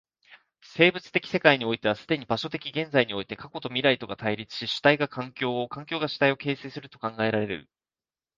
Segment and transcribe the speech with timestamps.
[0.75, 7.69] 生物的世界においては既に場所的現在において過去と未来とが対立し、主体が環境を、環境が主体を形成すると考えられる。